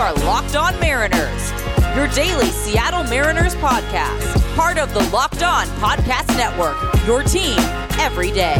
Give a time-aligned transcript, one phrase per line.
[0.00, 1.52] are Locked On Mariners,
[1.94, 6.74] your daily Seattle Mariners podcast, part of the Locked On Podcast Network,
[7.06, 7.58] your team
[8.00, 8.56] every day.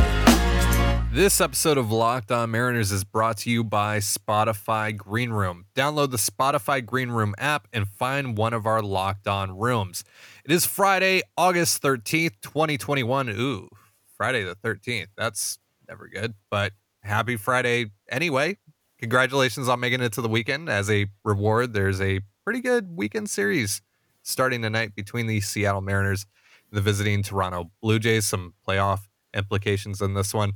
[1.14, 5.64] This episode of Locked On Mariners is brought to you by Spotify Green Room.
[5.74, 10.04] Download the Spotify Green Room app and find one of our Locked On rooms.
[10.44, 13.30] It is Friday, August 13th, 2021.
[13.30, 13.70] Ooh,
[14.14, 15.06] Friday the 13th.
[15.16, 18.58] That's never good, but happy Friday anyway.
[19.00, 20.68] Congratulations on making it to the weekend.
[20.68, 23.80] As a reward, there's a pretty good weekend series
[24.22, 26.26] starting tonight between the Seattle Mariners
[26.70, 28.26] and the visiting Toronto Blue Jays.
[28.26, 30.52] Some playoff implications in this one.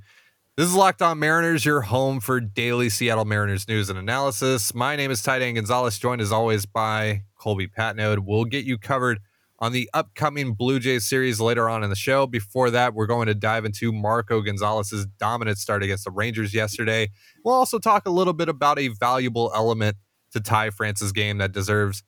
[0.58, 4.74] This is Locked On Mariners, your home for daily Seattle Mariners news and analysis.
[4.74, 8.26] My name is Ty Dane Gonzalez, joined as always by Colby Patnode.
[8.26, 9.20] We'll get you covered
[9.58, 12.26] on the upcoming Blue Jays series later on in the show.
[12.26, 17.10] Before that, we're going to dive into Marco Gonzalez's dominant start against the Rangers yesterday.
[17.44, 19.96] We'll also talk a little bit about a valuable element
[20.32, 22.02] to Ty France's game that deserves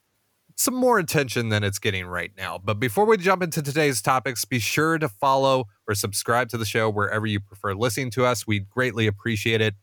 [0.56, 2.58] some more attention than it's getting right now.
[2.58, 6.64] But before we jump into today's topics, be sure to follow or subscribe to the
[6.64, 8.46] show wherever you prefer listening to us.
[8.46, 9.74] We'd greatly appreciate it.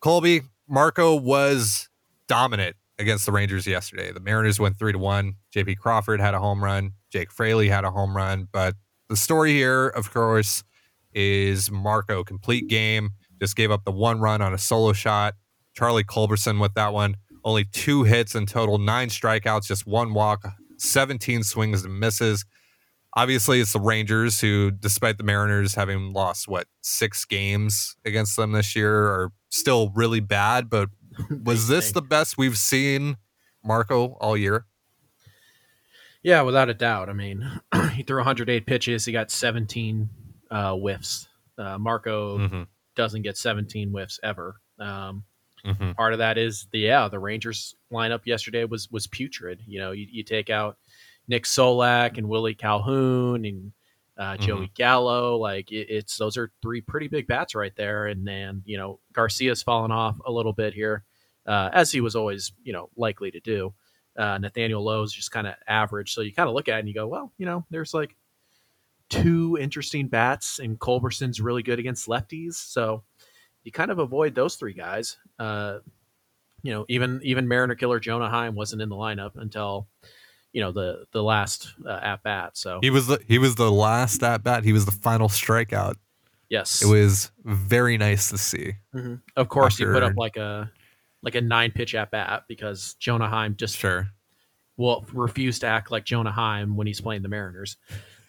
[0.00, 1.88] Colby, Marco was
[2.26, 4.12] dominant against the Rangers yesterday.
[4.12, 5.34] The Mariners went three to one.
[5.54, 6.92] JP Crawford had a home run.
[7.14, 8.48] Jake Fraley had a home run.
[8.50, 8.74] But
[9.08, 10.64] the story here, of course,
[11.12, 13.10] is Marco complete game.
[13.40, 15.34] Just gave up the one run on a solo shot.
[15.74, 17.16] Charlie Culberson with that one.
[17.44, 20.44] Only two hits in total, nine strikeouts, just one walk,
[20.78, 22.44] 17 swings and misses.
[23.14, 28.50] Obviously, it's the Rangers who, despite the Mariners having lost, what, six games against them
[28.50, 30.68] this year, are still really bad.
[30.68, 30.88] But
[31.44, 33.18] was this the best we've seen
[33.62, 34.66] Marco all year?
[36.24, 37.10] Yeah, without a doubt.
[37.10, 37.48] I mean,
[37.92, 39.04] he threw 108 pitches.
[39.04, 40.08] He got 17
[40.50, 41.28] uh, whiffs.
[41.58, 42.62] Uh, Marco mm-hmm.
[42.96, 44.56] doesn't get 17 whiffs ever.
[44.80, 45.24] Um,
[45.64, 45.92] mm-hmm.
[45.92, 49.60] Part of that is the yeah the Rangers lineup yesterday was was putrid.
[49.66, 50.78] You know, you, you take out
[51.28, 53.72] Nick Solak and Willie Calhoun and
[54.16, 54.72] uh, Joey mm-hmm.
[54.74, 55.36] Gallo.
[55.36, 58.06] Like it, it's those are three pretty big bats right there.
[58.06, 61.04] And then you know Garcia's fallen off a little bit here,
[61.46, 63.74] uh, as he was always you know likely to do.
[64.16, 66.14] Uh, Nathaniel Lowe's just kind of average.
[66.14, 68.16] So you kind of look at it and you go, well, you know, there's like
[69.08, 72.54] two interesting bats, and Culberson's really good against lefties.
[72.54, 73.02] So
[73.62, 75.16] you kind of avoid those three guys.
[75.38, 75.78] Uh,
[76.62, 79.86] you know, even even Mariner killer Jonah Heim wasn't in the lineup until
[80.52, 82.56] you know the the last uh, at bat.
[82.56, 84.64] So he was the he was the last at bat.
[84.64, 85.96] He was the final strikeout.
[86.48, 88.74] Yes, it was very nice to see.
[88.94, 89.16] Mm-hmm.
[89.36, 89.92] Of course, After...
[89.92, 90.70] he put up like a
[91.24, 94.08] like a nine pitch at bat because Jonah Heim just sure
[94.76, 97.76] will refuse to act like Jonah Heim when he's playing the Mariners.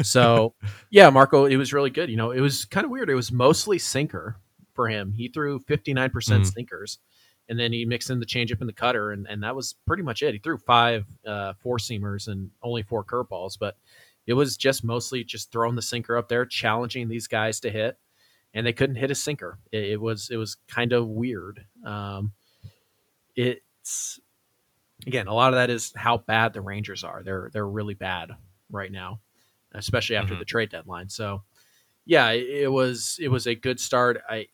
[0.02, 0.54] So
[0.90, 2.10] yeah, Marco, it was really good.
[2.10, 3.10] You know, it was kind of weird.
[3.10, 4.38] It was mostly sinker
[4.74, 5.12] for him.
[5.12, 6.46] He threw 59% mm.
[6.46, 7.00] sinkers
[7.48, 10.04] and then he mixed in the changeup and the cutter, and, and that was pretty
[10.04, 10.34] much it.
[10.34, 13.78] He threw five uh, four seamers and only four curveballs, but
[14.26, 17.98] it was just mostly just throwing the sinker up there, challenging these guys to hit,
[18.54, 19.60] and they couldn't hit a sinker.
[19.72, 21.64] It, it was it was kind of weird.
[21.86, 22.34] Um,
[23.36, 24.20] it's
[25.06, 27.24] again a lot of that is how bad the Rangers are.
[27.24, 28.32] They're they're really bad
[28.70, 29.20] right now,
[29.74, 30.40] especially after mm-hmm.
[30.40, 31.10] the trade deadline.
[31.10, 31.44] So
[32.06, 34.22] yeah, it, it was it was a good start.
[34.30, 34.48] I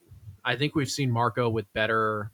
[0.44, 2.32] I think we've seen Marco with better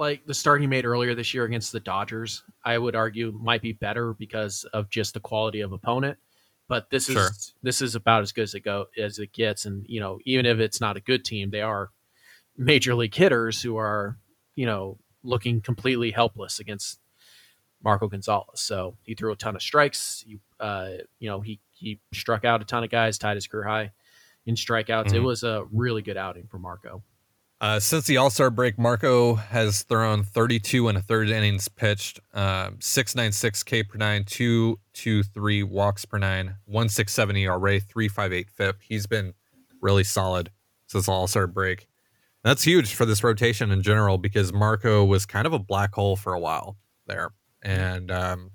[0.00, 3.60] like the start he made earlier this year against the Dodgers, I would argue might
[3.60, 6.18] be better because of just the quality of opponent.
[6.68, 9.84] But this is this is about as good as it go as it gets, and
[9.88, 11.90] you know even if it's not a good team, they are
[12.60, 14.18] major league hitters who are
[14.54, 17.00] you know looking completely helpless against
[17.82, 18.60] Marco Gonzalez.
[18.60, 20.24] So he threw a ton of strikes.
[20.26, 23.64] He, uh, you know he he struck out a ton of guys, tied his career
[23.64, 23.92] high
[24.46, 25.06] in strikeouts.
[25.06, 25.16] Mm-hmm.
[25.16, 27.02] It was a really good outing for Marco.
[27.62, 32.18] Uh, since the All Star break, Marco has thrown 32 and a third innings pitched,
[32.32, 38.76] uh, 696 K per nine, 223 walks per nine, 167 ERA, 358 FIP.
[38.80, 39.34] He's been
[39.82, 40.50] really solid
[40.86, 41.86] since the All Star break.
[42.42, 46.16] That's huge for this rotation in general because Marco was kind of a black hole
[46.16, 46.76] for a while
[47.06, 47.32] there.
[47.62, 48.52] And um,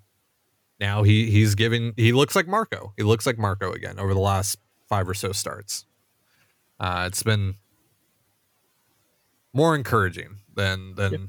[0.80, 2.94] now he he's giving, he looks like Marco.
[2.98, 4.58] He looks like Marco again over the last
[4.88, 5.86] five or so starts.
[6.80, 7.56] Uh, it's been
[9.54, 11.22] more encouraging than than yep.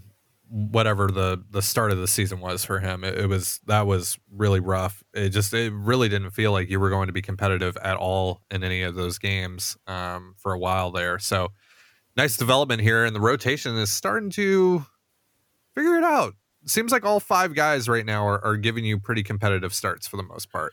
[0.49, 3.05] whatever the the start of the season was for him.
[3.05, 5.05] It, it, was that was really rough.
[5.15, 8.43] It just it really didn't feel like you were going to be competitive at all
[8.51, 11.19] in any of those games um, for a while there.
[11.19, 11.53] So
[12.17, 14.85] nice development here, and the rotation is starting to
[15.75, 16.35] figure it out.
[16.65, 20.17] Seems like all five guys right now are, are giving you pretty competitive starts for
[20.17, 20.73] the most part.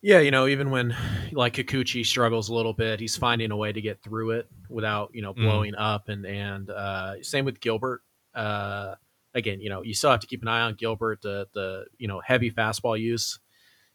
[0.00, 0.94] Yeah, you know, even when
[1.32, 5.10] like Kikuchi struggles a little bit, he's finding a way to get through it without
[5.12, 5.42] you know mm.
[5.42, 5.80] blowing mm.
[5.80, 6.08] up.
[6.08, 8.02] And and uh, same with Gilbert.
[8.34, 8.94] Uh,
[9.34, 12.06] again, you know, you still have to keep an eye on Gilbert, the the you
[12.06, 13.40] know heavy fastball use.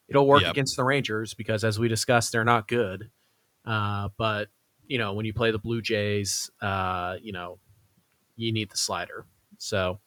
[0.09, 0.51] It'll work Yep.
[0.51, 3.09] against the Rangers because, as we discussed, they're not good.
[3.65, 4.49] Uh, but
[4.87, 7.59] you know, when you play the Blue Jays, uh, you know,
[8.35, 9.25] you need the slider.
[9.57, 9.99] So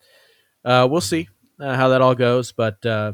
[0.64, 1.28] uh, we'll see
[1.60, 2.52] uh, how that all goes.
[2.52, 3.12] But uh,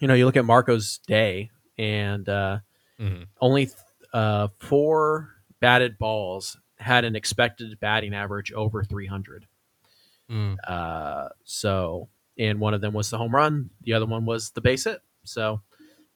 [0.00, 2.58] you know, you look at Marco's day, and uh,
[3.00, 3.26] Mhm.
[3.40, 3.70] only
[4.12, 5.30] uh, four
[5.60, 9.46] batted balls had an expected batting average over 300.
[10.30, 10.56] Mm.
[10.66, 12.08] Uh, so,
[12.38, 13.70] and one of them was the home run.
[13.82, 15.00] The other one was the base hit.
[15.24, 15.60] So,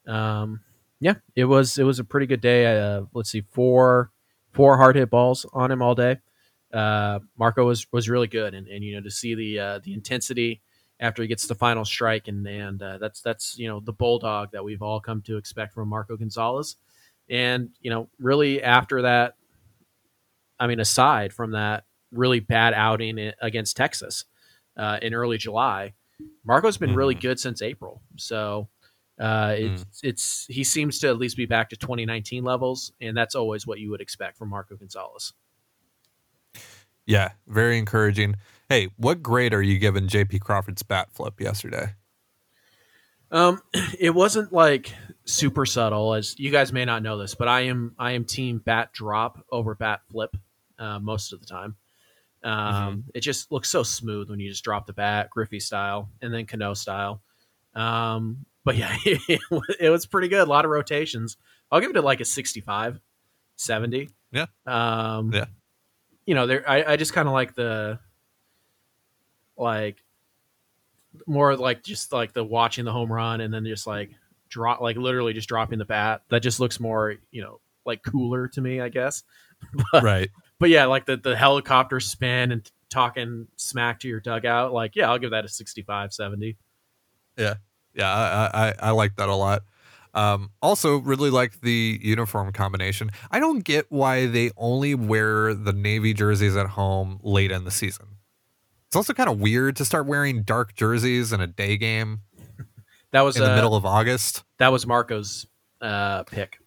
[0.07, 0.61] um,
[0.99, 2.65] yeah, it was it was a pretty good day.
[2.65, 4.11] Uh, let's see, four
[4.53, 6.17] four hard hit balls on him all day.
[6.73, 9.93] Uh, Marco was was really good, and, and you know to see the uh, the
[9.93, 10.61] intensity
[10.99, 14.51] after he gets the final strike, and and uh, that's that's you know the bulldog
[14.51, 16.75] that we've all come to expect from Marco Gonzalez,
[17.29, 19.35] and you know really after that,
[20.59, 24.25] I mean aside from that really bad outing against Texas
[24.77, 25.93] uh, in early July,
[26.43, 27.21] Marco's been really Mhm.
[27.21, 28.01] good since April.
[28.17, 28.67] So
[29.19, 33.35] uh, it's it's he seems to at least be back to 2019 levels, and that's
[33.35, 35.33] always what you would expect from Marco Gonzalez.
[37.05, 38.35] Yeah, very encouraging.
[38.69, 41.95] Hey, what grade are you giving JP Crawford's bat flip yesterday?
[43.31, 43.61] Um,
[43.99, 44.93] it wasn't like
[45.25, 48.59] super subtle, as you guys may not know this, but I am I am team
[48.59, 50.35] bat drop over bat flip
[50.77, 51.75] uh, most of the time.
[52.43, 56.33] Um, It just looks so smooth when you just drop the bat, Griffey style, and
[56.33, 57.21] then Cano style.
[57.75, 60.47] Um, but yeah, it, was pretty good.
[60.47, 61.37] A lot of rotations.
[61.71, 62.99] I'll give it like a 65,
[63.55, 64.09] 70.
[64.31, 64.45] Yeah.
[64.65, 65.45] Um, Yeah.
[66.25, 66.69] You know, there.
[66.69, 67.99] I, I just kind of like the
[69.57, 70.03] like
[71.25, 74.11] more like just like the watching the home run and then just like
[74.47, 76.21] drop like literally just dropping the bat.
[76.29, 79.23] That just looks more you know like cooler to me, I guess.
[80.01, 80.29] right.
[80.59, 84.71] But yeah, like the the helicopter spin and talking smack to your dugout.
[84.73, 86.57] Like yeah, I'll give that a 65, 70.
[87.37, 87.55] Yeah,
[88.07, 89.63] I, I I like that a lot.
[90.13, 93.11] Um, also, really like the uniform combination.
[93.29, 97.71] I don't get why they only wear the navy jerseys at home late in the
[97.71, 98.07] season.
[98.87, 102.21] It's also kind of weird to start wearing dark jerseys in a day game
[103.11, 104.43] That was in the uh, middle of August.
[104.57, 105.45] that was Marco's
[105.81, 106.57] uh, pick.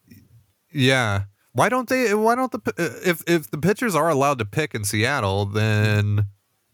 [0.73, 1.25] Yeah.
[1.52, 2.14] Why don't they?
[2.14, 6.26] Why don't the uh, if if the pitchers are allowed to pick in Seattle, then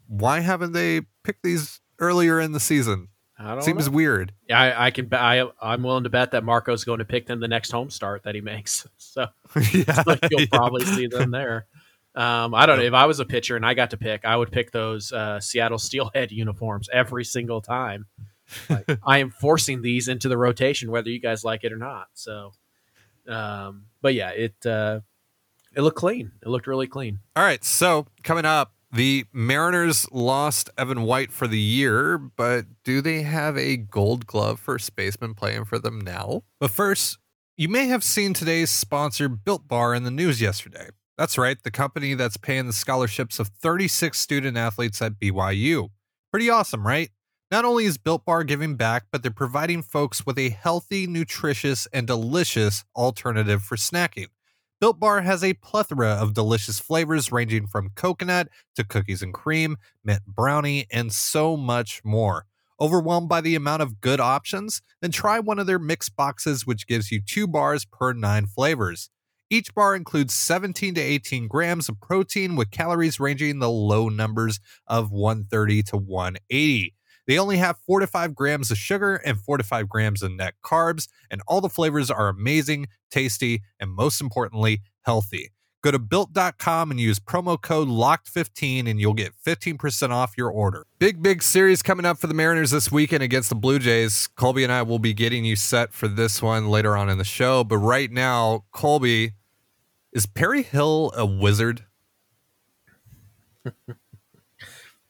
[0.06, 3.08] why haven't they picked these earlier in the season?
[3.38, 3.94] I don't Seems know.
[3.94, 4.32] weird.
[4.50, 7.38] I, I can bet I, I'm willing to bet that Marco's going to pick them
[7.38, 8.87] the next home start that he makes.
[8.99, 9.26] So
[9.73, 10.46] yeah, like you'll yeah.
[10.52, 11.67] probably see them there.
[12.14, 14.37] Um, I don't know if I was a pitcher and I got to pick, I
[14.37, 18.06] would pick those uh, Seattle Steelhead uniforms every single time.
[18.69, 22.08] Like, I am forcing these into the rotation, whether you guys like it or not.
[22.14, 22.52] So,
[23.26, 25.00] um, but yeah, it uh,
[25.75, 26.32] it looked clean.
[26.43, 27.19] It looked really clean.
[27.35, 33.00] All right, so coming up, the Mariners lost Evan White for the year, but do
[33.00, 36.43] they have a gold glove first baseman playing for them now?
[36.58, 37.19] But first,
[37.56, 40.88] you may have seen today's sponsor, Built Bar, in the news yesterday.
[41.19, 45.88] That's right, the company that's paying the scholarships of 36 student athletes at BYU.
[46.31, 47.11] Pretty awesome, right?
[47.50, 51.88] Not only is Built Bar giving back, but they're providing folks with a healthy, nutritious,
[51.93, 54.29] and delicious alternative for snacking.
[54.80, 59.76] Built Bar has a plethora of delicious flavors ranging from coconut to cookies and cream,
[60.04, 62.47] mint brownie, and so much more.
[62.80, 64.80] Overwhelmed by the amount of good options?
[65.00, 69.11] Then try one of their mix boxes, which gives you two bars per nine flavors.
[69.50, 74.08] Each bar includes 17 to 18 grams of protein with calories ranging in the low
[74.08, 76.94] numbers of 130 to 180.
[77.28, 80.32] They only have 4 to 5 grams of sugar and 4 to 5 grams of
[80.32, 85.52] net carbs, and all the flavors are amazing, tasty, and most importantly, healthy.
[85.82, 90.85] Go to built.com and use promo code LOCKED15 and you'll get 15% off your order.
[90.99, 94.26] Big, big series coming up for the Mariners this weekend against the Blue Jays.
[94.26, 97.25] Colby and I will be getting you set for this one later on in the
[97.25, 97.62] show.
[97.62, 99.35] But right now, Colby,
[100.12, 101.85] is Perry Hill a wizard?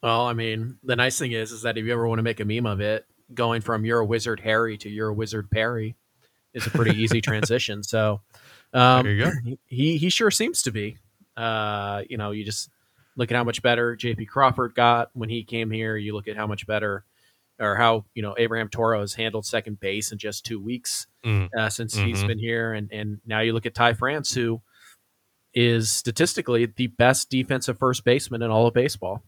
[0.02, 2.40] Well, I mean, the nice thing is, is that if you ever want to make
[2.40, 5.96] a meme of it, going from you're a wizard Harry to you're a wizard Perry
[6.54, 7.82] is a pretty easy transition.
[7.82, 8.20] So,
[8.72, 9.56] um, There you go.
[9.66, 10.96] he he sure seems to be.
[11.36, 12.70] Uh, you know, you just
[13.16, 14.26] look at how much better J.P.
[14.26, 15.96] Crawford got when he came here.
[15.96, 17.04] You look at how much better,
[17.60, 21.48] or how you know Abraham Toro has handled second base in just two weeks Mm.
[21.58, 22.26] uh, since he's Mhm.
[22.28, 24.62] been here, and and now you look at Ty France, who
[25.54, 29.22] is statistically the best defensive first baseman in all of baseball.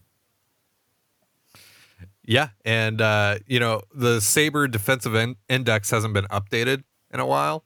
[2.25, 7.25] Yeah, and uh, you know the SABR defensive in- index hasn't been updated in a
[7.25, 7.65] while,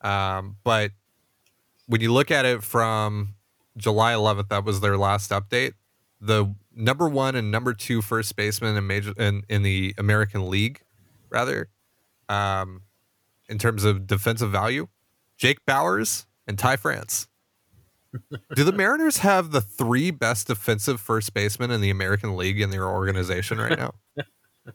[0.00, 0.92] um, but
[1.86, 3.34] when you look at it from
[3.76, 5.74] July 11th, that was their last update.
[6.20, 10.80] the number one and number two first baseman in major in, in the American League,
[11.28, 11.68] rather,
[12.28, 12.82] um,
[13.48, 14.88] in terms of defensive value,
[15.36, 17.28] Jake Bauers and Ty France.
[18.54, 22.70] Do the Mariners have the three best defensive first basemen in the American League in
[22.70, 23.94] their organization right now?
[24.66, 24.72] uh,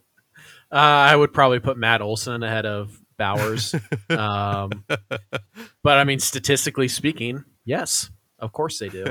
[0.70, 3.74] I would probably put Matt Olson ahead of Bauers.
[4.16, 4.84] um,
[5.82, 9.06] but I mean, statistically speaking, yes, of course they do.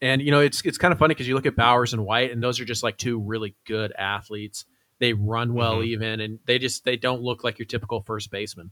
[0.00, 2.32] and you know, it's it's kind of funny because you look at Bauers and White,
[2.32, 4.64] and those are just like two really good athletes.
[4.98, 5.90] They run well, mm-hmm.
[5.90, 8.70] even, and they just they don't look like your typical first baseman.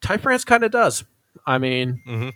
[0.00, 1.04] Ty France kind of does.
[1.46, 2.28] I mean, mm-hmm.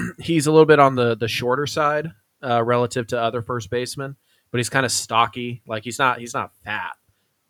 [0.18, 4.16] he's a little bit on the the shorter side uh, relative to other first basemen,
[4.50, 5.62] but he's kind of stocky.
[5.66, 6.94] Like he's not he's not fat,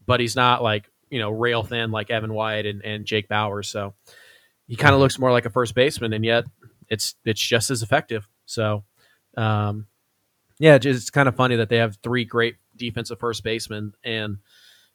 [0.06, 3.66] but he's not like you know rail thin like Evan White and, and Jake Bauers.
[3.66, 3.94] So
[4.66, 6.44] he kind of looks more like a first baseman, and yet
[6.88, 8.28] it's it's just as effective.
[8.46, 8.84] So
[9.36, 9.86] um,
[10.58, 14.38] yeah, it's kind of funny that they have three great defensive first basemen, and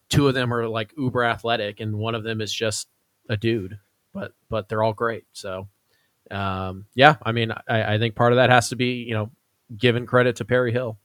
[0.10, 2.88] two of them are like uber athletic, and one of them is just
[3.30, 3.80] a dude.
[4.14, 5.26] But but they're all great.
[5.34, 5.68] So
[6.32, 9.32] um, yeah, I mean, I, I think part of that has to be you know
[9.76, 10.98] giving credit to Perry Hill.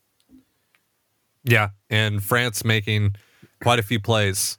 [1.44, 3.16] Yeah, and France making
[3.60, 4.58] quite a few plays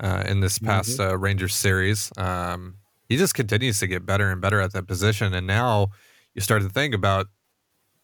[0.00, 1.10] uh, in this past mm-hmm.
[1.10, 2.12] uh, Rangers series.
[2.16, 2.76] Um,
[3.08, 5.88] he just continues to get better and better at that position, and now
[6.34, 7.28] you start to think about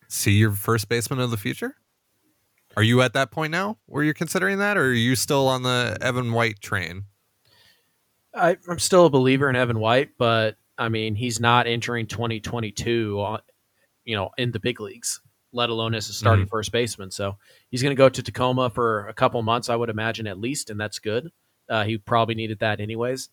[0.09, 1.77] see your first baseman of the future.
[2.77, 5.63] Are you at that point now where you're considering that, or are you still on
[5.63, 7.05] the Evan White train?
[8.35, 13.21] I, am still a believer in Evan White, but I mean, he's not entering 2022,
[13.21, 13.41] on,
[14.05, 15.21] you know, in the big leagues,
[15.53, 16.51] let alone as a starting mm-hmm.
[16.51, 17.11] first baseman.
[17.11, 17.37] So
[17.71, 20.71] he's going to go to Tacoma for a couple months, I would imagine, at least,
[20.71, 21.31] and that's good.
[21.69, 23.29] Uh, he probably needed that anyways.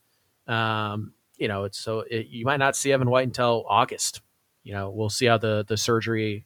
[0.48, 4.22] Um, you know, it's so it, you might not see Evan White until August.
[4.64, 6.46] You know, we'll see how the the surgery,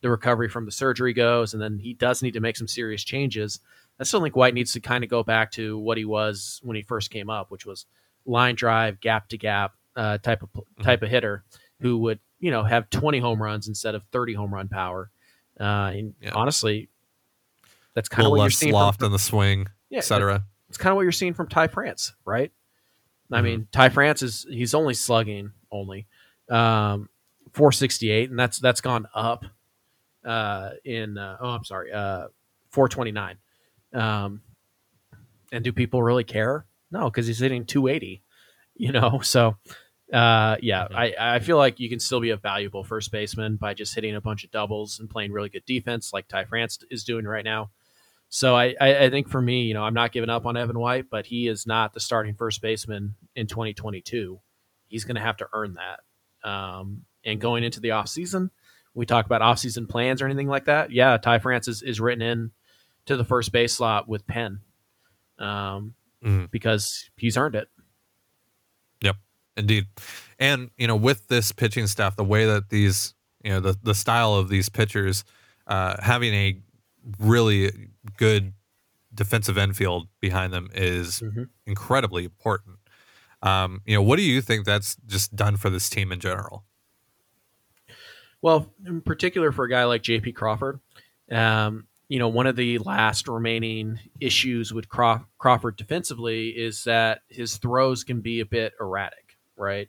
[0.00, 3.04] the recovery from the surgery goes, and then he does need to make some serious
[3.04, 3.60] changes.
[4.00, 6.74] I still think White needs to kind of go back to what he was when
[6.74, 7.84] he first came up, which was
[8.24, 10.82] line drive, gap to gap uh, type of mm-hmm.
[10.82, 11.44] type of hitter
[11.80, 15.10] who would you know have 20 home runs instead of 30 home run power.
[15.58, 16.32] Uh, and yeah.
[16.34, 16.88] honestly,
[17.94, 18.72] that's kind of what you're seeing.
[18.72, 20.44] Loft in the swing, yeah, etc.
[20.68, 22.50] It's kind of what you're seeing from Ty France, right?
[22.50, 23.34] Mm-hmm.
[23.34, 26.06] I mean, Ty France is he's only slugging only
[26.48, 27.08] um,
[27.52, 29.44] 468, and that's that's gone up
[30.24, 32.28] uh, in uh, oh I'm sorry uh,
[32.70, 33.36] 429.
[33.92, 34.42] Um,
[35.52, 36.64] and do people really care?
[36.90, 38.22] No, because he's hitting 280.
[38.84, 39.58] You know, so
[40.10, 40.88] uh, yeah.
[40.90, 44.14] I, I feel like you can still be a valuable first baseman by just hitting
[44.14, 47.44] a bunch of doubles and playing really good defense like Ty France is doing right
[47.44, 47.70] now.
[48.30, 50.78] So I, I, I think for me, you know, I'm not giving up on Evan
[50.78, 54.40] White, but he is not the starting first baseman in 2022.
[54.88, 56.48] He's going to have to earn that.
[56.48, 58.50] Um, and going into the offseason,
[58.94, 60.90] we talk about offseason plans or anything like that.
[60.90, 62.50] Yeah, Ty France is, is written in
[63.06, 64.60] to the first base slot with Penn
[65.38, 65.94] um,
[66.24, 66.50] mm.
[66.50, 67.68] because he's earned it.
[69.60, 69.86] Indeed.
[70.38, 73.14] And, you know, with this pitching staff, the way that these,
[73.44, 75.24] you know, the, the style of these pitchers,
[75.66, 76.58] uh, having a
[77.18, 77.70] really
[78.16, 78.52] good
[79.14, 81.44] defensive infield behind them is mm-hmm.
[81.66, 82.76] incredibly important.
[83.42, 86.64] Um, you know, what do you think that's just done for this team in general?
[88.42, 90.32] Well, in particular for a guy like J.P.
[90.32, 90.80] Crawford,
[91.30, 97.20] um, you know, one of the last remaining issues with Craw- Crawford defensively is that
[97.28, 99.29] his throws can be a bit erratic,
[99.60, 99.88] right?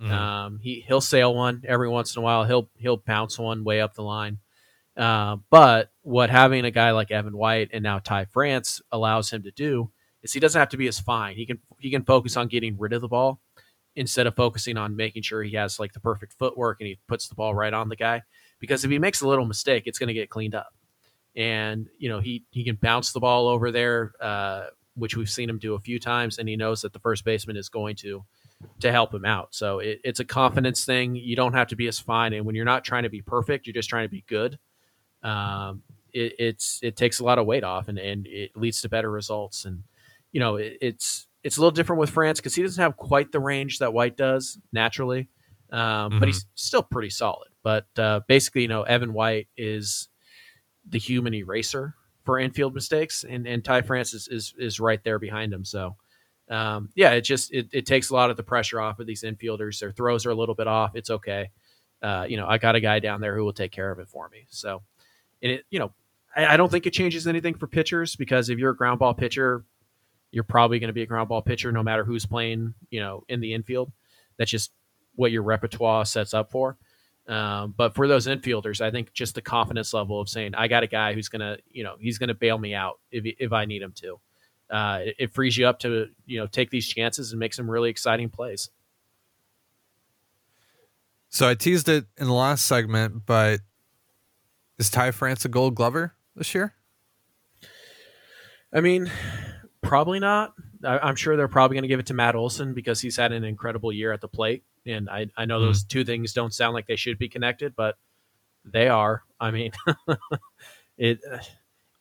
[0.00, 0.12] Mm-hmm.
[0.12, 2.44] Um, he he'll sail one every once in a while.
[2.44, 4.38] He'll he'll bounce one way up the line.
[4.96, 9.42] Uh, but what having a guy like Evan White and now Ty France allows him
[9.42, 9.90] to do
[10.22, 11.36] is he doesn't have to be as fine.
[11.36, 13.40] He can he can focus on getting rid of the ball
[13.96, 17.28] instead of focusing on making sure he has like the perfect footwork and he puts
[17.28, 18.22] the ball right on the guy.
[18.58, 20.74] Because if he makes a little mistake, it's going to get cleaned up.
[21.36, 25.48] And you know he he can bounce the ball over there, uh, which we've seen
[25.48, 28.24] him do a few times, and he knows that the first baseman is going to
[28.80, 29.54] to help him out.
[29.54, 31.14] So it, it's a confidence thing.
[31.14, 33.66] You don't have to be as fine, and when you're not trying to be perfect,
[33.66, 34.58] you're just trying to be good
[35.22, 38.88] um, it, it's it takes a lot of weight off and, and it leads to
[38.88, 39.64] better results.
[39.64, 39.82] And
[40.32, 43.32] you know, it, it's it's a little different with France because he doesn't have quite
[43.32, 45.28] the range that White does naturally,
[45.72, 46.18] um, mm-hmm.
[46.18, 47.48] but he's still pretty solid.
[47.62, 50.08] But uh, basically, you know, Evan White is
[50.88, 55.18] the human eraser for infield mistakes, and, and Ty France is, is, is right there
[55.18, 55.64] behind him.
[55.64, 55.96] So,
[56.50, 59.22] um, yeah, it just it, it takes a lot of the pressure off of these
[59.22, 59.78] infielders.
[59.78, 60.96] Their throws are a little bit off.
[60.96, 61.50] It's okay.
[62.02, 64.08] Uh, you know, I got a guy down there who will take care of it
[64.08, 64.46] for me.
[64.48, 64.82] So,
[65.42, 65.92] and it, you know,
[66.34, 69.14] I, I don't think it changes anything for pitchers because if you're a ground ball
[69.14, 69.64] pitcher,
[70.32, 73.24] you're probably going to be a ground ball pitcher no matter who's playing, you know,
[73.28, 73.92] in the infield.
[74.36, 74.72] That's just
[75.14, 76.78] what your repertoire sets up for.
[77.28, 80.82] Um, but for those infielders, I think just the confidence level of saying I got
[80.82, 83.82] a guy who's gonna, you know, he's gonna bail me out if if I need
[83.82, 84.18] him to.
[84.70, 87.70] Uh, it, it frees you up to you know take these chances and make some
[87.70, 88.70] really exciting plays.
[91.28, 93.60] So I teased it in the last segment, but
[94.78, 96.74] is Ty France a Gold Glover this year?
[98.72, 99.10] I mean,
[99.80, 100.54] probably not.
[100.84, 103.32] I, am sure they're probably going to give it to Matt Olson because he's had
[103.32, 104.64] an incredible year at the plate.
[104.86, 105.66] And I, I know mm.
[105.66, 107.96] those two things don't sound like they should be connected, but
[108.64, 109.22] they are.
[109.38, 109.72] I mean,
[110.98, 111.20] it.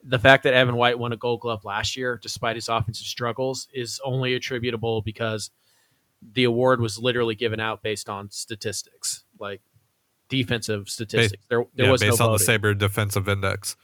[0.04, 3.68] The fact that Evan White won a Gold Glove last year, despite his offensive struggles,
[3.74, 5.52] is only attributable because
[6.34, 9.62] the award was literally given out based on statistics, like
[10.30, 11.44] defensive statistics.
[11.50, 12.62] There, there yeah, was based no on voting.
[12.62, 13.76] the SABR Defensive Index.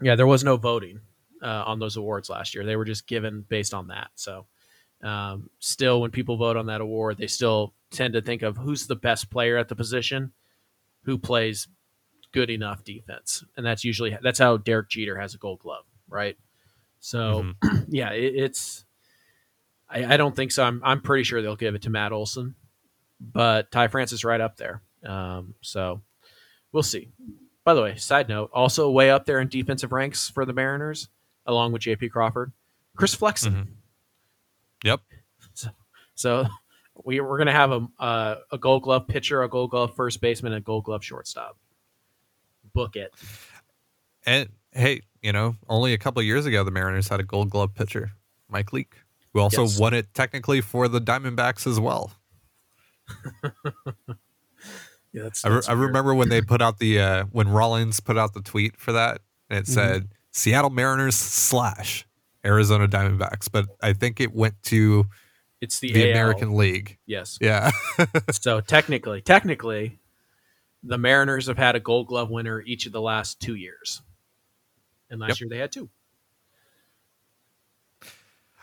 [0.00, 1.00] Yeah, there was no voting
[1.42, 2.64] uh, on those awards last year.
[2.64, 4.10] They were just given based on that.
[4.14, 4.46] So,
[5.02, 8.86] um, still, when people vote on that award, they still tend to think of who's
[8.86, 10.32] the best player at the position,
[11.04, 11.68] who plays
[12.32, 16.36] good enough defense, and that's usually that's how Derek Jeter has a Gold Glove, right?
[17.00, 17.78] So, mm-hmm.
[17.88, 18.84] yeah, it, it's
[19.88, 20.64] I, I, don't think so.
[20.64, 22.54] I'm I'm pretty sure they'll give it to Matt Olson,
[23.20, 24.82] but Ty France is right up there.
[25.04, 26.02] Um, so
[26.72, 27.08] we'll see.
[27.64, 31.08] By the way, side note, also way up there in defensive ranks for the Mariners,
[31.46, 32.08] along with J.P.
[32.08, 32.52] Crawford,
[32.96, 33.52] Chris Flexen.
[33.52, 33.72] Mm-hmm.
[34.84, 35.00] Yep.
[35.52, 35.68] So,
[36.14, 36.46] so
[37.04, 40.20] we, we're going to have a, uh, a Gold Glove pitcher, a Gold Glove first
[40.20, 41.58] baseman, and a Gold Glove shortstop.
[42.72, 43.12] Book it.
[44.26, 47.74] And hey, you know, only a couple years ago, the Mariners had a Gold Glove
[47.74, 48.12] pitcher,
[48.48, 48.94] Mike Leake
[49.32, 49.78] who also yes.
[49.78, 52.12] won it technically for the Diamondbacks as well.
[53.44, 53.50] yeah,
[55.12, 58.18] that's, that's I, re- I, remember when they put out the uh, when Rawlings put
[58.18, 59.72] out the tweet for that, and it mm-hmm.
[59.72, 62.06] said Seattle Mariners slash
[62.44, 65.06] Arizona Diamondbacks, but I think it went to
[65.60, 66.98] it's the, the American League.
[67.06, 67.38] Yes.
[67.40, 67.70] Yeah.
[68.30, 69.99] so technically, technically,
[70.82, 74.02] the Mariners have had a Gold Glove winner each of the last two years,
[75.10, 75.40] and last yep.
[75.40, 75.88] year they had two.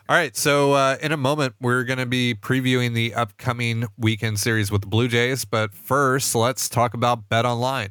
[0.09, 0.35] All right.
[0.37, 4.81] So, uh, in a moment, we're going to be previewing the upcoming weekend series with
[4.81, 5.43] the Blue Jays.
[5.43, 7.89] But first, let's talk about Bet Online.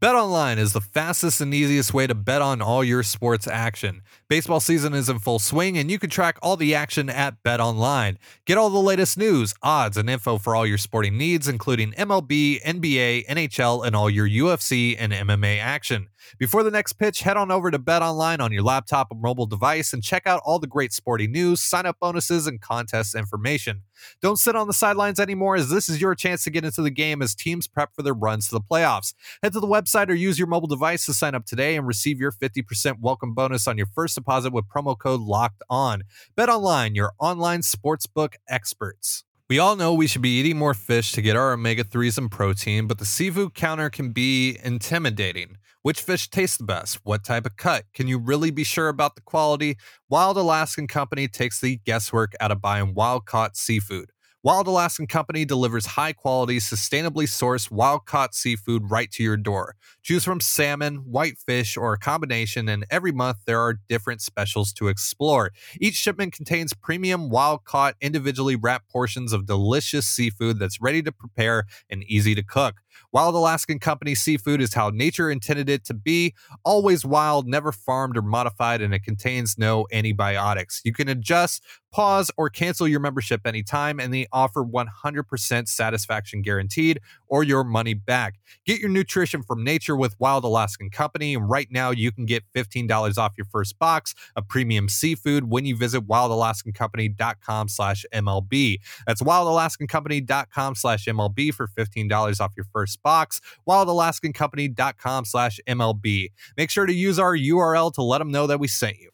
[0.00, 4.00] Bet Online is the fastest and easiest way to bet on all your sports action.
[4.28, 7.60] Baseball season is in full swing, and you can track all the action at Bet
[7.60, 8.18] Online.
[8.46, 12.62] Get all the latest news, odds, and info for all your sporting needs, including MLB,
[12.62, 16.08] NBA, NHL, and all your UFC and MMA action.
[16.38, 19.46] Before the next pitch, head on over to Bet Online on your laptop or mobile
[19.46, 23.82] device and check out all the great sporting news, sign up bonuses, and contest information.
[24.22, 26.90] Don't sit on the sidelines anymore, as this is your chance to get into the
[26.90, 29.14] game as teams prep for their runs to the playoffs.
[29.42, 32.20] Head to the website or use your mobile device to sign up today and receive
[32.20, 36.04] your 50% welcome bonus on your first deposit with promo code LOCKED ON.
[36.36, 39.24] Bet Online, your online sportsbook experts.
[39.50, 42.30] We all know we should be eating more fish to get our omega 3s and
[42.30, 45.56] protein, but the seafood counter can be intimidating.
[45.82, 47.00] Which fish tastes the best?
[47.04, 47.84] What type of cut?
[47.94, 49.78] Can you really be sure about the quality?
[50.10, 54.10] Wild Alaskan Company takes the guesswork out of buying wild caught seafood.
[54.42, 59.74] Wild Alaskan Company delivers high quality, sustainably sourced wild caught seafood right to your door.
[60.02, 64.88] Choose from salmon, whitefish, or a combination, and every month there are different specials to
[64.88, 65.50] explore.
[65.78, 71.12] Each shipment contains premium wild caught, individually wrapped portions of delicious seafood that's ready to
[71.12, 72.76] prepare and easy to cook.
[73.12, 76.34] Wild Alaskan Company seafood is how nature intended it to be
[76.64, 80.80] always wild, never farmed or modified, and it contains no antibiotics.
[80.84, 87.00] You can adjust, pause, or cancel your membership anytime, and they offer 100% satisfaction guaranteed
[87.26, 88.38] or your money back.
[88.64, 92.44] Get your nutrition from nature with Wild Alaskan Company, and right now you can get
[92.54, 98.78] $15 off your first box of premium seafood when you visit wildalaskancompany.com slash MLB.
[99.06, 106.30] That's wildalaskancompany.com slash MLB for $15 off your first box, wildalaskancompany.com slash MLB.
[106.56, 109.10] Make sure to use our URL to let them know that we sent you.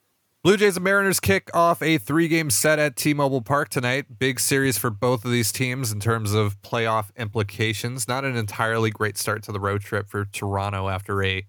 [0.47, 4.21] Blue Jays and Mariners kick off a three game set at T Mobile Park tonight.
[4.21, 8.07] Big series for both of these teams in terms of playoff implications.
[8.07, 11.45] Not an entirely great start to the road trip for Toronto after a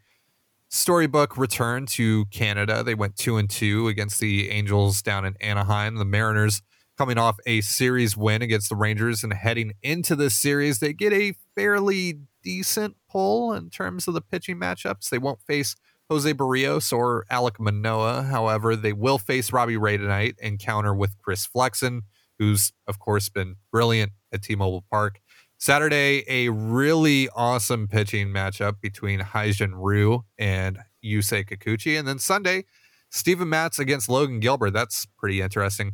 [0.70, 2.82] storybook return to Canada.
[2.82, 5.98] They went two and two against the Angels down in Anaheim.
[5.98, 6.64] The Mariners
[6.98, 11.14] coming off a series win against the Rangers and heading into this series, they get
[11.14, 15.10] a fairly decent pull in terms of the pitching matchups.
[15.10, 15.76] They won't face
[16.10, 18.24] Jose Berrios or Alek Manoah.
[18.24, 22.04] However, they will face Robbie Ray tonight and counter with Chris Flexen,
[22.40, 25.20] who's, of course, been brilliant at T Mobile Park.
[25.60, 31.98] Saturday, a really awesome pitching matchup between Hyun-Jin Ryu and Yusei Kikuchi.
[31.98, 32.66] And then Sunday,
[33.10, 34.72] Steven Matz against Logan Gilbert.
[34.72, 35.94] That's pretty interesting.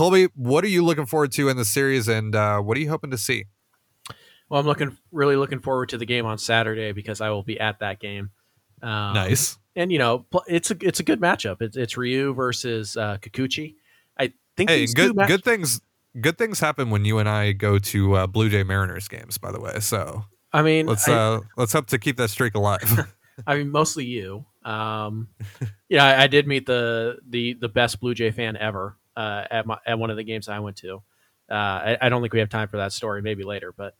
[0.00, 2.88] Colby, what are you looking forward to in the series and uh, what are you
[2.88, 3.44] hoping to see?
[4.48, 7.60] Well, I'm looking really looking forward to the game on Saturday because I will be
[7.60, 8.30] at that game.
[8.80, 9.58] Um, nice.
[9.76, 11.60] And you know, it's a it's a good matchup.
[11.60, 13.74] It's it's Ryu versus uh, Kikuchi.
[14.18, 15.82] I think hey, good match- good things
[16.18, 19.36] good things happen when you and I go to uh, Blue Jay Mariners games.
[19.36, 22.54] By the way, so I mean, let's I, uh, let's hope to keep that streak
[22.54, 23.06] alive.
[23.46, 24.46] I mean, mostly you.
[24.64, 25.28] Um,
[25.90, 29.66] yeah, I, I, did meet the the the best Blue Jay fan ever uh, at
[29.66, 31.02] my at one of the games I went to.
[31.50, 33.22] Uh, I, I, don't think we have time for that story.
[33.22, 33.94] Maybe later, but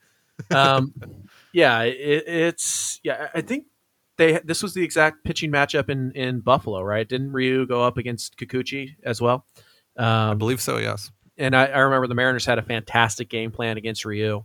[0.51, 0.95] um,
[1.53, 3.29] yeah, it, it's yeah.
[3.35, 3.67] I think
[4.17, 7.09] they this was the exact pitching matchup in in Buffalo, right?
[7.09, 9.47] Didn't Ryu go up against Kikuchi as well?
[9.97, 10.79] Um, I believe so.
[10.79, 11.11] Yes.
[11.37, 14.45] And I, I, remember the Mariners had a fantastic game plan against Ryu.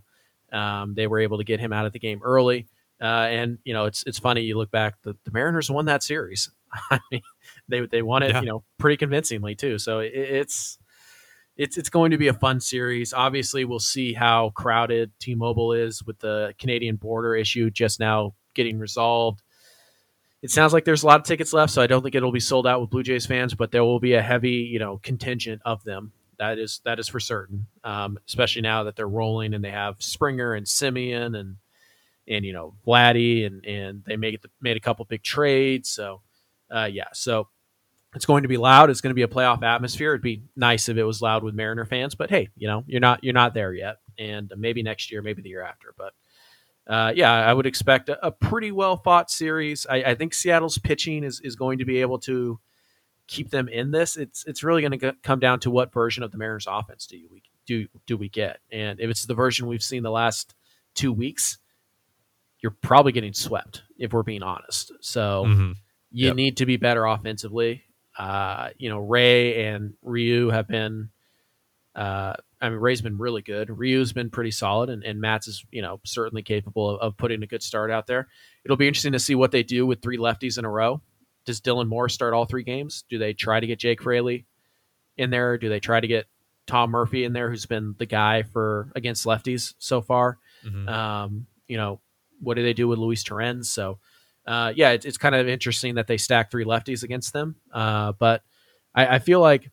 [0.50, 2.66] Um, they were able to get him out of the game early.
[3.00, 4.42] Uh, and you know, it's it's funny.
[4.42, 6.50] You look back, the, the Mariners won that series.
[6.90, 7.22] I mean,
[7.68, 8.40] they they won it, yeah.
[8.40, 9.78] you know, pretty convincingly too.
[9.78, 10.78] So it, it's
[11.56, 13.12] it's it's going to be a fun series.
[13.12, 18.78] Obviously, we'll see how crowded T-Mobile is with the Canadian border issue just now getting
[18.78, 19.42] resolved.
[20.42, 22.40] It sounds like there's a lot of tickets left, so I don't think it'll be
[22.40, 25.62] sold out with Blue Jays fans, but there will be a heavy, you know, contingent
[25.64, 26.12] of them.
[26.38, 27.66] That is that is for certain.
[27.82, 31.56] Um, especially now that they're rolling and they have Springer and Semien and
[32.28, 35.88] and you know Vladdy and and they made made a couple big trades.
[35.88, 36.20] So
[36.70, 37.48] uh, yeah, so
[38.14, 38.90] it's going to be loud.
[38.90, 40.12] It's going to be a playoff atmosphere.
[40.12, 43.00] It'd be nice if it was loud with Mariner fans, but hey, you know you're
[43.00, 45.94] not you're not there yet, and maybe next year, maybe the year after.
[45.96, 46.14] But
[46.86, 49.86] uh, yeah, I would expect a, a pretty well fought series.
[49.88, 52.60] I, I, think Seattle's pitching is is going to be able to
[53.26, 54.16] keep them in this.
[54.16, 57.16] It's it's really going to come down to what version of the Mariners offense do
[57.16, 60.54] you we do do we get, and if it's the version we've seen the last
[60.94, 61.58] two weeks,
[62.60, 64.92] you're probably getting swept if we're being honest.
[65.00, 65.72] So mm-hmm.
[66.16, 66.36] You yep.
[66.36, 67.82] need to be better offensively.
[68.18, 71.10] Uh, you know, Ray and Ryu have been.
[71.94, 73.68] Uh, I mean, Ray's been really good.
[73.68, 77.42] Ryu's been pretty solid, and, and Matz is, you know, certainly capable of, of, putting
[77.42, 78.28] a good start out there.
[78.64, 81.02] It'll be interesting to see what they do with three lefties in a row.
[81.44, 83.04] Does Dylan Moore start all three games?
[83.10, 84.46] Do they try to get Jake Fraley
[85.18, 85.58] in there?
[85.58, 86.26] Do they try to get
[86.66, 90.38] Tom Murphy in there, who's been the guy for against lefties so far?
[90.64, 90.88] Mm-hmm.
[90.88, 92.00] Um, you know,
[92.40, 93.70] what do they do with Luis Torrens?
[93.70, 93.98] So,
[94.46, 97.56] uh, yeah, it's, it's kind of interesting that they stack three lefties against them.
[97.72, 98.42] Uh, but
[98.94, 99.70] I, I, feel like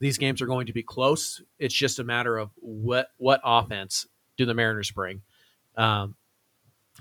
[0.00, 1.42] these games are going to be close.
[1.58, 4.06] It's just a matter of what what offense
[4.36, 5.22] do the Mariners bring.
[5.76, 6.14] Um,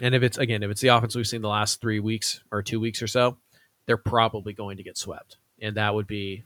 [0.01, 2.61] and if it's again, if it's the offense we've seen the last three weeks or
[2.61, 3.37] two weeks or so,
[3.85, 6.43] they're probably going to get swept, and that would be,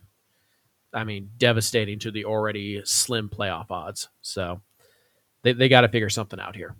[0.93, 4.09] I mean, devastating to the already slim playoff odds.
[4.21, 4.61] So
[5.43, 6.75] they they got to figure something out here.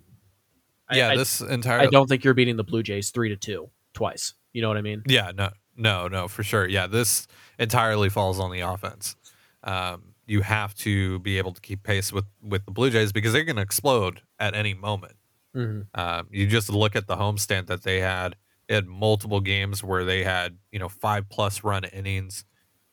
[0.92, 1.80] Yeah, I, this entire.
[1.80, 4.34] I don't think you're beating the Blue Jays three to two twice.
[4.52, 5.02] You know what I mean?
[5.06, 6.68] Yeah, no, no, no, for sure.
[6.68, 7.26] Yeah, this
[7.58, 9.16] entirely falls on the offense.
[9.62, 13.32] Um, you have to be able to keep pace with with the Blue Jays because
[13.32, 15.14] they're going to explode at any moment.
[15.56, 16.00] Mm-hmm.
[16.00, 18.36] Um, you just look at the homestand that they had.
[18.68, 22.44] They had multiple games where they had you know five plus run innings,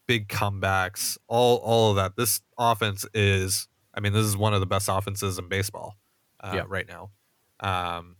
[0.07, 2.15] big comebacks, all all of that.
[2.15, 5.95] This offense is, I mean, this is one of the best offenses in baseball
[6.39, 6.63] uh, yeah.
[6.67, 7.11] right now.
[7.59, 8.15] Um,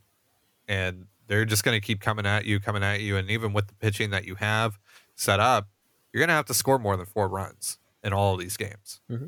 [0.68, 3.18] and they're just going to keep coming at you, coming at you.
[3.18, 4.80] And even with the pitching that you have
[5.16, 5.68] set up,
[6.12, 9.02] you're going to have to score more than four runs in all of these games.
[9.12, 9.28] Mm-hmm.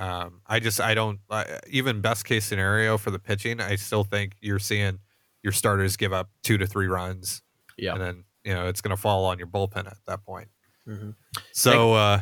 [0.00, 4.04] Um, I just, I don't, uh, even best case scenario for the pitching, I still
[4.04, 5.00] think you're seeing
[5.42, 7.42] your starters give up two to three runs.
[7.76, 7.94] Yeah.
[7.94, 10.48] And then, you know, it's going to fall on your bullpen at that point.
[10.86, 11.10] Mm-hmm.
[11.52, 12.18] So, Thank, uh,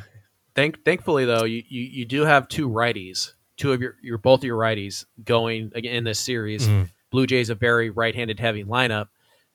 [0.55, 4.40] thank, thankfully, though, you, you, you do have two righties, two of your, your both
[4.40, 6.66] of your righties going in this series.
[6.66, 6.85] Mm-hmm
[7.16, 9.07] Blue Jays a very right-handed heavy lineup.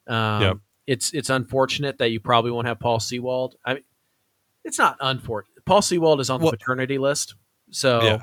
[0.08, 0.58] Um, yep.
[0.88, 3.56] It's it's unfortunate that you probably won't have Paul Sewald.
[3.64, 3.84] I mean,
[4.64, 5.64] it's not unfortunate.
[5.64, 7.36] Paul Sewald is on the paternity list,
[7.70, 8.18] so yeah.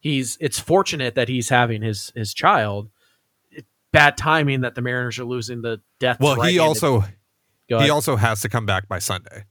[0.00, 0.36] he's.
[0.40, 2.90] It's fortunate that he's having his his child.
[3.52, 6.18] It, bad timing that the Mariners are losing the death.
[6.18, 7.04] Well, he also
[7.68, 9.44] he also has to come back by Sunday.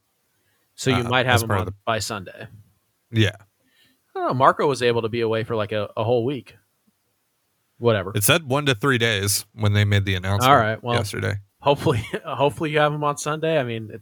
[0.75, 2.49] So you uh, might have him on the, by Sunday.
[3.09, 3.37] Yeah.
[4.17, 6.57] Oh, Marco was able to be away for like a, a whole week
[7.79, 8.11] whatever.
[8.13, 10.51] It said one to three days when they made the announcement.
[10.51, 11.35] All right, well, yesterday.
[11.59, 13.59] Hopefully, hopefully you have him on Sunday.
[13.59, 14.01] I mean, it,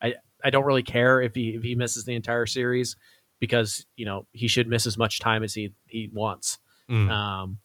[0.00, 2.96] I I don't really care if he if he misses the entire series
[3.38, 6.58] because you know he should miss as much time as he he wants.
[6.88, 7.10] Mm.
[7.10, 7.58] Um,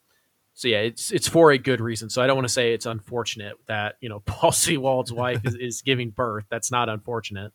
[0.54, 2.08] so yeah, it's it's for a good reason.
[2.08, 5.54] So I don't want to say it's unfortunate that you know Paul Sewald's wife is,
[5.54, 6.46] is giving birth.
[6.50, 7.52] That's not unfortunate,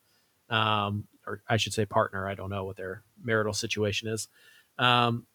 [0.49, 2.27] um, or I should say partner.
[2.27, 4.27] I don't know what their marital situation is.
[4.77, 5.25] Um,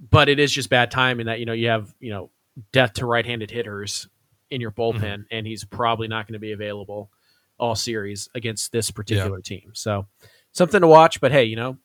[0.00, 2.30] but it is just bad timing that you know you have you know
[2.72, 4.08] death to right-handed hitters
[4.50, 5.22] in your bullpen, mm-hmm.
[5.30, 7.10] and he's probably not going to be available
[7.58, 9.42] all series against this particular yeah.
[9.42, 9.70] team.
[9.74, 10.06] So
[10.52, 11.20] something to watch.
[11.20, 11.76] But hey, you know,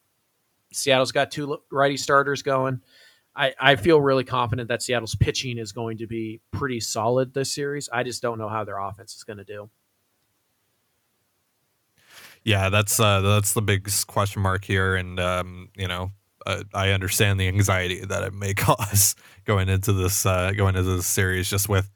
[0.72, 2.82] Seattle's got two righty starters going.
[3.36, 7.52] I, I feel really confident that Seattle's pitching is going to be pretty solid this
[7.52, 7.90] series.
[7.92, 9.70] I just don't know how their offense is going to do.
[12.46, 16.12] Yeah, that's uh, that's the biggest question mark here, and um, you know,
[16.46, 20.96] uh, I understand the anxiety that it may cause going into this uh, going into
[20.96, 21.50] this series.
[21.50, 21.90] Just with,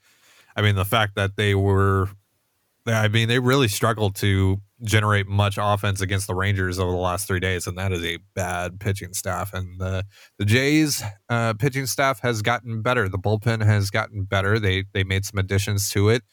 [0.56, 2.10] I mean, the fact that they were,
[2.86, 7.28] I mean, they really struggled to generate much offense against the Rangers over the last
[7.28, 9.54] three days, and that is a bad pitching staff.
[9.54, 10.06] And the
[10.38, 13.10] the Jays uh, pitching staff has gotten better.
[13.10, 14.60] The bullpen has gotten better.
[14.60, 16.24] They they made some additions to it.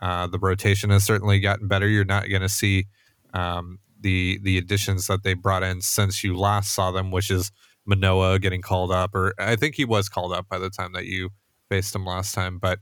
[0.00, 1.88] Uh, the rotation has certainly gotten better.
[1.88, 2.86] You're not going to see
[3.32, 7.50] um, the the additions that they brought in since you last saw them, which is
[7.86, 11.06] Manoah getting called up, or I think he was called up by the time that
[11.06, 11.30] you
[11.68, 12.80] faced him last time, but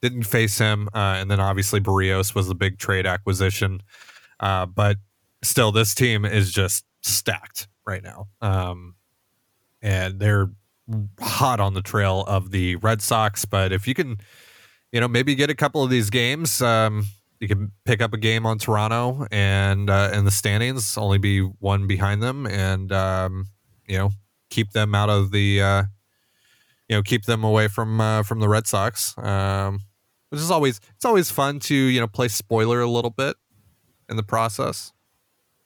[0.00, 0.88] didn't face him.
[0.94, 3.82] Uh, and then obviously Berrios was the big trade acquisition.
[4.40, 4.96] Uh, but
[5.42, 8.26] still, this team is just stacked right now.
[8.40, 8.96] Um,
[9.80, 10.50] and they're
[11.20, 13.44] hot on the trail of the Red Sox.
[13.44, 14.16] But if you can,
[14.90, 17.06] you know, maybe get a couple of these games, um,
[17.40, 21.40] you can pick up a game on Toronto and uh, in the standings, only be
[21.40, 23.48] one behind them, and um,
[23.88, 24.10] you know,
[24.52, 25.82] keep them out of the, uh,
[26.88, 29.16] you know, keep them away from uh, from the Red Sox.
[29.18, 29.80] Um,
[30.28, 33.36] which is always it's always fun to you know play spoiler a little bit
[34.08, 34.92] in the process.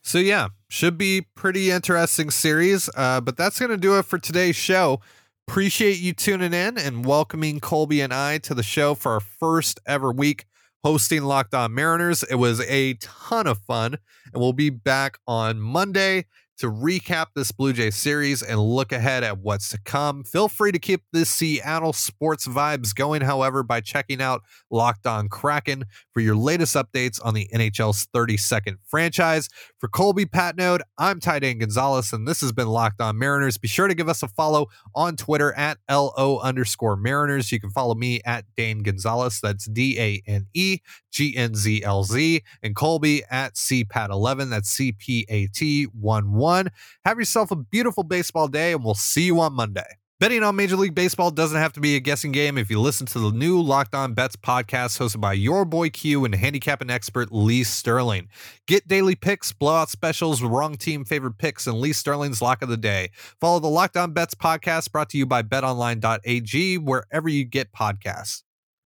[0.03, 2.88] So yeah, should be pretty interesting series.
[2.96, 5.01] Uh, but that's gonna do it for today's show.
[5.49, 9.79] Appreciate you tuning in and welcoming Colby and I to the show for our first
[9.87, 10.46] ever week
[10.83, 12.25] hosting Locked On Mariners.
[12.25, 13.99] It was a ton of fun,
[14.33, 16.27] and we'll be back on Monday
[16.58, 20.24] to recap this Blue Jay series and look ahead at what's to come.
[20.24, 25.28] Feel free to keep this Seattle sports vibes going, however, by checking out Locked On
[25.28, 29.48] Kraken for your latest updates on the NHL's 32nd franchise.
[29.78, 33.58] For Colby Patnode, I'm Ty Dane Gonzalez, and this has been Locked On Mariners.
[33.58, 37.52] Be sure to give us a follow on Twitter at LO underscore Mariners.
[37.52, 39.40] You can follow me at Dane Gonzalez.
[39.42, 40.78] That's D A N E
[41.10, 44.50] G N Z L Z, and Colby at CPAT11.
[44.50, 46.70] That's C P A T 1 1.
[47.04, 49.98] Have yourself a beautiful baseball day, and we'll see you on Monday.
[50.18, 53.04] Betting on Major League Baseball doesn't have to be a guessing game if you listen
[53.09, 57.32] to the new Locked On Bets podcast hosted by your boy Q and handicapping expert
[57.32, 58.28] Lee Sterling.
[58.66, 62.78] Get daily picks, blowout specials, wrong team favorite picks, and Lee Sterling's lock of the
[62.78, 63.11] day.
[63.42, 68.45] Follow the Locked On Bets podcast brought to you by betonline.ag wherever you get podcasts.